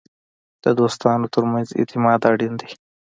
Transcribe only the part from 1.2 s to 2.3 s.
ترمنځ اعتماد